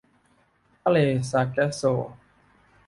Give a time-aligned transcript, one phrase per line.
[0.83, 0.97] ทะเล
[1.29, 1.81] ซาร์แกสโซ